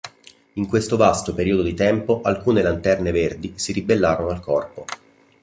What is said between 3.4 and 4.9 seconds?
si ribellarono al Corpo.